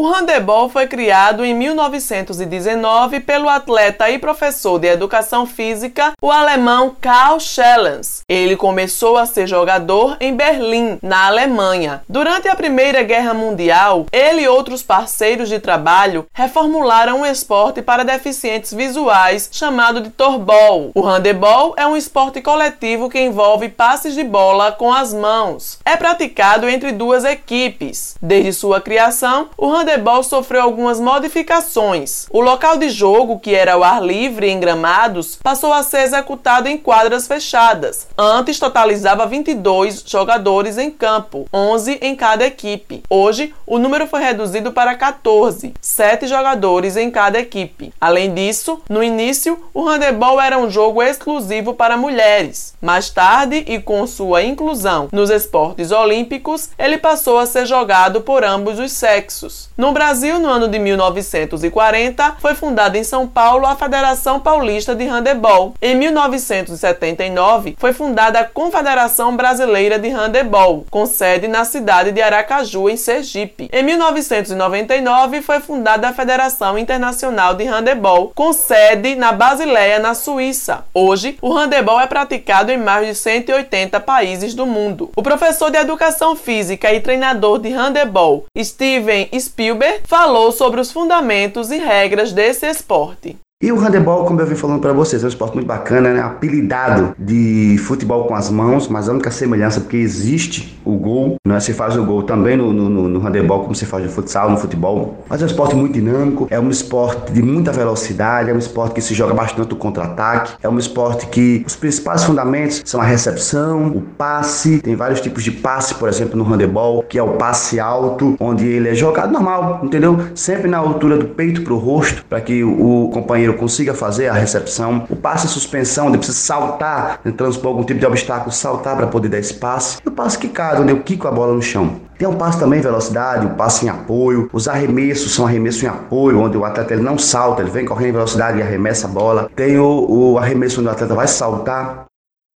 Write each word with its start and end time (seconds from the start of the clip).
O 0.00 0.06
handebol 0.06 0.68
foi 0.68 0.86
criado 0.86 1.44
em 1.44 1.52
1919 1.52 3.18
pelo 3.18 3.48
atleta 3.48 4.08
e 4.08 4.16
professor 4.16 4.78
de 4.78 4.86
educação 4.86 5.44
física, 5.44 6.12
o 6.22 6.30
alemão 6.30 6.94
Karl 7.00 7.40
Schellens. 7.40 8.22
Ele 8.28 8.54
começou 8.54 9.16
a 9.16 9.26
ser 9.26 9.48
jogador 9.48 10.16
em 10.20 10.36
Berlim, 10.36 11.00
na 11.02 11.26
Alemanha. 11.26 12.02
Durante 12.08 12.46
a 12.46 12.54
Primeira 12.54 13.02
Guerra 13.02 13.34
Mundial, 13.34 14.06
ele 14.12 14.42
e 14.42 14.48
outros 14.48 14.84
parceiros 14.84 15.48
de 15.48 15.58
trabalho 15.58 16.26
reformularam 16.32 17.22
um 17.22 17.26
esporte 17.26 17.82
para 17.82 18.04
deficientes 18.04 18.72
visuais 18.72 19.48
chamado 19.50 20.00
de 20.00 20.10
torbol. 20.10 20.92
O 20.94 21.02
handebol 21.02 21.74
é 21.76 21.84
um 21.84 21.96
esporte 21.96 22.40
coletivo 22.40 23.10
que 23.10 23.18
envolve 23.18 23.68
passes 23.68 24.14
de 24.14 24.22
bola 24.22 24.70
com 24.70 24.92
as 24.92 25.12
mãos. 25.12 25.80
É 25.84 25.96
praticado 25.96 26.68
entre 26.68 26.92
duas 26.92 27.24
equipes. 27.24 28.14
Desde 28.22 28.52
sua 28.52 28.80
criação, 28.80 29.48
o 29.58 29.66
handebol 29.68 29.87
handebol 29.88 30.22
sofreu 30.22 30.62
algumas 30.62 31.00
modificações. 31.00 32.26
O 32.30 32.40
local 32.40 32.76
de 32.76 32.90
jogo, 32.90 33.38
que 33.38 33.54
era 33.54 33.72
ao 33.72 33.82
ar 33.82 34.02
livre 34.02 34.48
em 34.48 34.60
gramados, 34.60 35.36
passou 35.42 35.72
a 35.72 35.82
ser 35.82 36.02
executado 36.02 36.68
em 36.68 36.76
quadras 36.76 37.26
fechadas. 37.26 38.06
Antes 38.16 38.58
totalizava 38.58 39.26
22 39.26 40.04
jogadores 40.06 40.76
em 40.76 40.90
campo, 40.90 41.46
11 41.52 41.98
em 42.02 42.14
cada 42.14 42.44
equipe. 42.44 43.02
Hoje, 43.08 43.54
o 43.66 43.78
número 43.78 44.06
foi 44.06 44.20
reduzido 44.20 44.72
para 44.72 44.94
14, 44.94 45.72
7 45.80 46.26
jogadores 46.26 46.96
em 46.96 47.10
cada 47.10 47.38
equipe. 47.38 47.92
Além 47.98 48.34
disso, 48.34 48.82
no 48.90 49.02
início, 49.02 49.58
o 49.72 49.88
handebol 49.88 50.40
era 50.40 50.58
um 50.58 50.70
jogo 50.70 51.02
exclusivo 51.02 51.72
para 51.72 51.96
mulheres. 51.96 52.74
Mais 52.82 53.08
tarde, 53.08 53.64
e 53.66 53.80
com 53.80 54.06
sua 54.06 54.42
inclusão 54.42 55.08
nos 55.12 55.30
esportes 55.30 55.90
olímpicos, 55.90 56.70
ele 56.78 56.98
passou 56.98 57.38
a 57.38 57.46
ser 57.46 57.64
jogado 57.64 58.20
por 58.20 58.44
ambos 58.44 58.78
os 58.78 58.92
sexos. 58.92 59.70
No 59.78 59.92
Brasil, 59.92 60.40
no 60.40 60.48
ano 60.48 60.66
de 60.66 60.76
1940, 60.76 62.38
foi 62.40 62.52
fundada 62.56 62.98
em 62.98 63.04
São 63.04 63.28
Paulo 63.28 63.64
a 63.64 63.76
Federação 63.76 64.40
Paulista 64.40 64.92
de 64.92 65.06
Handebol. 65.06 65.72
Em 65.80 65.94
1979, 65.94 67.76
foi 67.78 67.92
fundada 67.92 68.40
a 68.40 68.44
Confederação 68.44 69.36
Brasileira 69.36 69.96
de 69.96 70.08
Handebol, 70.08 70.84
com 70.90 71.06
sede 71.06 71.46
na 71.46 71.64
cidade 71.64 72.10
de 72.10 72.20
Aracaju, 72.20 72.90
em 72.90 72.96
Sergipe. 72.96 73.70
Em 73.72 73.84
1999, 73.84 75.42
foi 75.42 75.60
fundada 75.60 76.08
a 76.08 76.12
Federação 76.12 76.76
Internacional 76.76 77.54
de 77.54 77.62
Handebol, 77.62 78.32
com 78.34 78.52
sede 78.52 79.14
na 79.14 79.30
Basileia, 79.30 80.00
na 80.00 80.12
Suíça. 80.12 80.86
Hoje, 80.92 81.38
o 81.40 81.52
handebol 81.52 82.00
é 82.00 82.08
praticado 82.08 82.72
em 82.72 82.78
mais 82.78 83.06
de 83.06 83.14
180 83.14 84.00
países 84.00 84.54
do 84.54 84.66
mundo. 84.66 85.12
O 85.14 85.22
professor 85.22 85.70
de 85.70 85.78
Educação 85.78 86.34
Física 86.34 86.92
e 86.92 86.98
treinador 86.98 87.60
de 87.60 87.68
handebol, 87.68 88.44
Steven 88.60 89.28
Spielberg, 89.38 89.67
Spielberg 89.68 90.00
falou 90.06 90.50
sobre 90.50 90.80
os 90.80 90.90
fundamentos 90.90 91.70
e 91.70 91.76
regras 91.76 92.32
desse 92.32 92.66
esporte. 92.66 93.36
E 93.60 93.72
o 93.72 93.76
handebol, 93.76 94.24
como 94.24 94.40
eu 94.40 94.46
vim 94.46 94.54
falando 94.54 94.80
para 94.80 94.92
vocês, 94.92 95.20
é 95.20 95.26
um 95.26 95.28
esporte 95.28 95.54
muito 95.54 95.66
bacana, 95.66 96.14
né? 96.14 96.20
Apelidado 96.20 97.12
de 97.18 97.76
futebol 97.80 98.28
com 98.28 98.36
as 98.36 98.48
mãos, 98.48 98.86
mas 98.86 99.08
a 99.08 99.12
única 99.12 99.32
semelhança 99.32 99.80
porque 99.80 99.96
existe 99.96 100.80
o 100.84 100.92
gol, 100.92 101.34
né? 101.44 101.58
Se 101.58 101.72
faz 101.72 101.96
o 101.96 102.04
gol 102.04 102.22
também 102.22 102.56
no, 102.56 102.72
no, 102.72 103.08
no 103.08 103.18
handebol, 103.18 103.62
como 103.62 103.74
se 103.74 103.84
faz 103.84 104.04
no 104.04 104.10
futsal, 104.10 104.48
no 104.48 104.58
futebol. 104.58 105.24
Mas 105.28 105.42
é 105.42 105.44
um 105.44 105.48
esporte 105.48 105.74
muito 105.74 105.92
dinâmico, 105.94 106.46
é 106.50 106.60
um 106.60 106.70
esporte 106.70 107.32
de 107.32 107.42
muita 107.42 107.72
velocidade, 107.72 108.48
é 108.48 108.54
um 108.54 108.58
esporte 108.58 108.94
que 108.94 109.00
se 109.00 109.12
joga 109.12 109.34
bastante 109.34 109.72
o 109.72 109.76
contra-ataque, 109.76 110.52
é 110.62 110.68
um 110.68 110.78
esporte 110.78 111.26
que 111.26 111.64
os 111.66 111.74
principais 111.74 112.22
fundamentos 112.22 112.80
são 112.84 113.00
a 113.00 113.04
recepção, 113.04 113.88
o 113.88 114.00
passe, 114.00 114.78
tem 114.78 114.94
vários 114.94 115.20
tipos 115.20 115.42
de 115.42 115.50
passe, 115.50 115.96
por 115.96 116.08
exemplo, 116.08 116.38
no 116.38 116.44
handebol, 116.44 117.02
que 117.02 117.18
é 117.18 117.22
o 117.24 117.30
passe 117.30 117.80
alto, 117.80 118.36
onde 118.38 118.64
ele 118.64 118.88
é 118.88 118.94
jogado 118.94 119.32
normal, 119.32 119.80
entendeu? 119.82 120.16
Sempre 120.36 120.68
na 120.68 120.78
altura 120.78 121.18
do 121.18 121.26
peito 121.26 121.62
para 121.62 121.72
o 121.72 121.76
rosto, 121.76 122.24
para 122.28 122.40
que 122.40 122.62
o 122.62 123.10
companheiro 123.12 123.47
companheiro 123.48 123.54
consiga 123.54 123.94
fazer 123.94 124.28
a 124.28 124.34
recepção, 124.34 125.06
o 125.08 125.16
passe 125.16 125.46
em 125.46 125.48
suspensão, 125.48 126.08
onde 126.08 126.18
precisa 126.18 126.38
saltar, 126.38 127.20
né, 127.24 127.32
transpor 127.32 127.70
algum 127.70 127.84
tipo 127.84 127.98
de 127.98 128.06
obstáculo, 128.06 128.52
saltar 128.52 128.96
para 128.96 129.06
poder 129.06 129.28
dar 129.28 129.38
passe, 129.60 129.98
e 130.04 130.08
o 130.08 130.12
passe 130.12 130.38
quicado, 130.38 130.82
onde 130.82 130.92
eu 130.92 131.00
quico 131.00 131.26
a 131.26 131.30
bola 131.30 131.54
no 131.54 131.62
chão. 131.62 132.00
Tem 132.18 132.26
um 132.26 132.34
passe 132.34 132.58
também 132.58 132.80
velocidade, 132.80 133.46
o 133.46 133.50
um 133.50 133.54
passe 133.54 133.86
em 133.86 133.88
apoio, 133.88 134.50
os 134.52 134.66
arremessos 134.66 135.32
são 135.32 135.46
arremesso 135.46 135.84
em 135.84 135.88
apoio, 135.88 136.40
onde 136.40 136.56
o 136.56 136.64
atleta 136.64 136.92
ele 136.92 137.02
não 137.02 137.16
salta, 137.16 137.62
ele 137.62 137.70
vem 137.70 137.86
correndo 137.86 138.08
em 138.08 138.12
velocidade 138.12 138.58
e 138.58 138.62
arremessa 138.62 139.06
a 139.06 139.10
bola. 139.10 139.50
Tem 139.54 139.78
o, 139.78 140.06
o 140.08 140.38
arremesso 140.38 140.80
onde 140.80 140.88
o 140.88 140.92
atleta 140.92 141.14
vai 141.14 141.28
saltar, 141.28 142.07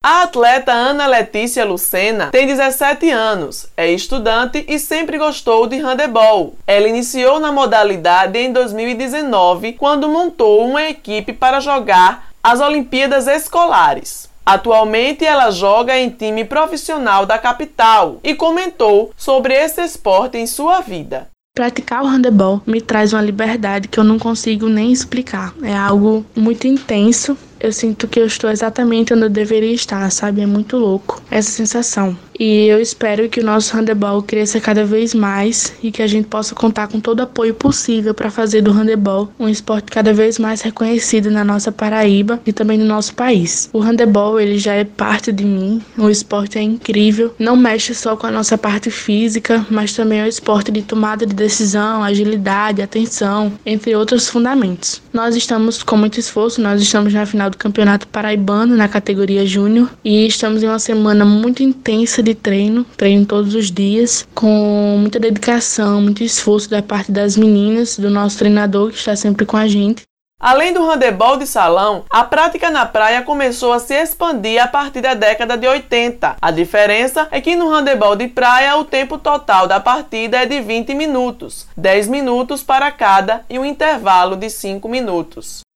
a 0.02 0.22
atleta 0.22 0.72
Ana 0.72 1.06
Letícia 1.06 1.64
Lucena 1.64 2.26
tem 2.32 2.44
17 2.44 3.08
anos, 3.10 3.68
é 3.76 3.88
estudante 3.92 4.64
e 4.66 4.76
sempre 4.76 5.16
gostou 5.16 5.68
de 5.68 5.76
handebol. 5.76 6.56
Ela 6.66 6.88
iniciou 6.88 7.38
na 7.38 7.52
modalidade 7.52 8.36
em 8.36 8.52
2019, 8.52 9.74
quando 9.74 10.08
montou 10.08 10.66
uma 10.66 10.82
equipe 10.82 11.32
para 11.32 11.60
jogar 11.60 12.30
as 12.42 12.60
Olimpíadas 12.60 13.28
Escolares. 13.28 14.28
Atualmente 14.44 15.24
ela 15.24 15.52
joga 15.52 15.96
em 15.96 16.10
time 16.10 16.44
profissional 16.44 17.24
da 17.24 17.38
capital 17.38 18.18
e 18.24 18.34
comentou 18.34 19.12
sobre 19.16 19.54
esse 19.54 19.80
esporte 19.82 20.36
em 20.36 20.48
sua 20.48 20.80
vida. 20.80 21.28
Praticar 21.54 22.02
o 22.02 22.06
handebol 22.06 22.60
me 22.66 22.80
traz 22.80 23.12
uma 23.12 23.22
liberdade 23.22 23.86
que 23.86 24.00
eu 24.00 24.04
não 24.04 24.18
consigo 24.18 24.68
nem 24.68 24.90
explicar. 24.90 25.54
É 25.62 25.76
algo 25.76 26.26
muito 26.34 26.66
intenso 26.66 27.36
eu 27.62 27.72
sinto 27.72 28.08
que 28.08 28.18
eu 28.18 28.26
estou 28.26 28.50
exatamente 28.50 29.14
onde 29.14 29.22
eu 29.22 29.30
deveria 29.30 29.72
estar, 29.72 30.10
sabe? 30.10 30.40
É 30.40 30.46
muito 30.46 30.76
louco 30.76 31.22
essa 31.30 31.48
sensação. 31.48 32.16
E 32.38 32.66
eu 32.66 32.80
espero 32.80 33.28
que 33.28 33.38
o 33.38 33.44
nosso 33.44 33.76
handebol 33.76 34.20
cresça 34.20 34.58
cada 34.58 34.84
vez 34.84 35.14
mais 35.14 35.72
e 35.80 35.92
que 35.92 36.02
a 36.02 36.08
gente 36.08 36.26
possa 36.26 36.56
contar 36.56 36.88
com 36.88 36.98
todo 36.98 37.20
o 37.20 37.22
apoio 37.22 37.54
possível 37.54 38.12
para 38.12 38.32
fazer 38.32 38.62
do 38.62 38.72
handebol 38.72 39.30
um 39.38 39.48
esporte 39.48 39.92
cada 39.92 40.12
vez 40.12 40.40
mais 40.40 40.60
reconhecido 40.60 41.30
na 41.30 41.44
nossa 41.44 41.70
Paraíba 41.70 42.40
e 42.44 42.52
também 42.52 42.76
no 42.76 42.84
nosso 42.84 43.14
país. 43.14 43.70
O 43.72 43.78
handebol 43.78 44.40
ele 44.40 44.58
já 44.58 44.74
é 44.74 44.82
parte 44.82 45.30
de 45.30 45.44
mim, 45.44 45.80
o 45.96 46.10
esporte 46.10 46.58
é 46.58 46.62
incrível, 46.62 47.32
não 47.38 47.54
mexe 47.54 47.94
só 47.94 48.16
com 48.16 48.26
a 48.26 48.30
nossa 48.30 48.58
parte 48.58 48.90
física, 48.90 49.64
mas 49.70 49.92
também 49.92 50.18
é 50.18 50.24
um 50.24 50.28
esporte 50.28 50.72
de 50.72 50.82
tomada 50.82 51.24
de 51.24 51.34
decisão, 51.34 52.02
agilidade, 52.02 52.82
atenção, 52.82 53.52
entre 53.64 53.94
outros 53.94 54.28
fundamentos. 54.28 55.00
Nós 55.12 55.36
estamos 55.36 55.82
com 55.84 55.96
muito 55.96 56.18
esforço, 56.18 56.60
nós 56.60 56.82
estamos 56.82 57.14
na 57.14 57.24
final 57.24 57.51
do 57.52 57.58
Campeonato 57.58 58.08
Paraibano 58.08 58.76
na 58.76 58.88
categoria 58.88 59.46
Júnior 59.46 59.90
e 60.04 60.26
estamos 60.26 60.62
em 60.62 60.66
uma 60.66 60.78
semana 60.78 61.24
muito 61.24 61.62
intensa 61.62 62.22
de 62.22 62.34
treino, 62.34 62.84
treino 62.96 63.24
todos 63.24 63.54
os 63.54 63.70
dias, 63.70 64.26
com 64.34 64.96
muita 64.98 65.20
dedicação, 65.20 66.00
muito 66.02 66.24
esforço 66.24 66.68
da 66.68 66.82
parte 66.82 67.12
das 67.12 67.36
meninas, 67.36 67.96
do 67.96 68.10
nosso 68.10 68.38
treinador 68.38 68.90
que 68.90 68.98
está 68.98 69.14
sempre 69.14 69.46
com 69.46 69.56
a 69.56 69.68
gente. 69.68 70.02
Além 70.42 70.72
do 70.72 70.84
handebol 70.84 71.36
de 71.36 71.46
salão, 71.46 72.04
a 72.10 72.24
prática 72.24 72.68
na 72.68 72.84
praia 72.84 73.22
começou 73.22 73.72
a 73.72 73.78
se 73.78 73.94
expandir 73.94 74.60
a 74.60 74.66
partir 74.66 75.00
da 75.00 75.14
década 75.14 75.56
de 75.56 75.68
80. 75.68 76.36
A 76.42 76.50
diferença 76.50 77.28
é 77.30 77.40
que 77.40 77.54
no 77.54 77.70
handebol 77.70 78.16
de 78.16 78.26
praia 78.26 78.76
o 78.76 78.84
tempo 78.84 79.18
total 79.18 79.68
da 79.68 79.78
partida 79.78 80.38
é 80.38 80.46
de 80.46 80.60
20 80.60 80.94
minutos, 80.94 81.68
10 81.76 82.08
minutos 82.08 82.60
para 82.60 82.90
cada 82.90 83.44
e 83.48 83.56
um 83.56 83.64
intervalo 83.64 84.34
de 84.34 84.50
5 84.50 84.88
minutos. 84.88 85.61